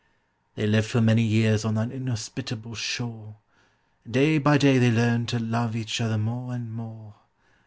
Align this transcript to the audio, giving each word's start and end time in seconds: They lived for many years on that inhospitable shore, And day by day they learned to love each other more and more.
They 0.55 0.65
lived 0.65 0.87
for 0.89 0.99
many 0.99 1.21
years 1.21 1.63
on 1.63 1.75
that 1.75 1.91
inhospitable 1.91 2.73
shore, 2.73 3.35
And 4.03 4.11
day 4.11 4.39
by 4.39 4.57
day 4.57 4.79
they 4.79 4.89
learned 4.89 5.29
to 5.29 5.37
love 5.37 5.75
each 5.75 6.01
other 6.01 6.17
more 6.17 6.55
and 6.55 6.73
more. 6.73 7.17